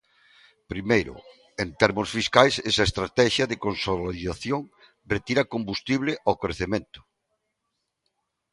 Primeiro, 0.71 1.13
en 1.63 1.69
termos 1.81 2.07
fiscais 2.17 2.55
esa 2.69 2.87
estratexia 2.89 3.45
de 3.51 3.61
consolidación 3.65 4.61
retira 5.13 5.43
combustible 5.53 6.13
ao 6.27 6.39
crecemento. 6.43 6.99